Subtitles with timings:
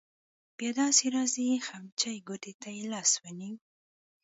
[0.57, 3.55] بیا داسې راځې خمچۍ ګوتې ته يې لاس ونیو.